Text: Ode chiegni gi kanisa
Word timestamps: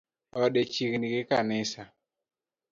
Ode 0.41 0.61
chiegni 0.73 1.07
gi 1.13 1.21
kanisa 1.29 1.83